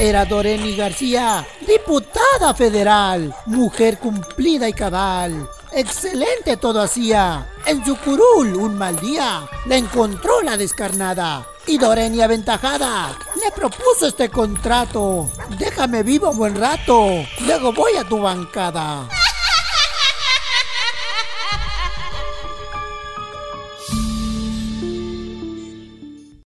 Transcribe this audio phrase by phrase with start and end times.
[0.00, 5.46] Era Doreni García, diputada federal, mujer cumplida y cabal.
[5.72, 7.46] Excelente todo hacía.
[7.66, 11.46] En su curul un mal día la encontró la descarnada.
[11.66, 15.28] Y Doreni aventajada le propuso este contrato.
[15.58, 19.06] Déjame vivo un buen rato, luego voy a tu bancada.